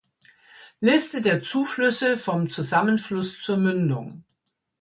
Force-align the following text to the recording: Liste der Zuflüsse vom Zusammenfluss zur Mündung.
Liste 0.79 1.21
der 1.21 1.43
Zuflüsse 1.43 2.17
vom 2.17 2.49
Zusammenfluss 2.49 3.39
zur 3.39 3.57
Mündung. 3.57 4.23